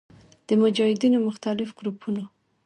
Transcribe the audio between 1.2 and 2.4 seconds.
مختلف ګروپونو